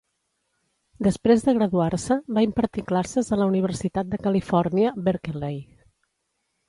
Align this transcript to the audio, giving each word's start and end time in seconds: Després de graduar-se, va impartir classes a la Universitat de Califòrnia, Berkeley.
Després 1.07 1.43
de 1.49 1.53
graduar-se, 1.57 2.17
va 2.37 2.43
impartir 2.47 2.85
classes 2.93 3.29
a 3.29 3.39
la 3.43 3.49
Universitat 3.53 4.11
de 4.15 4.21
Califòrnia, 4.25 4.95
Berkeley. 5.09 5.61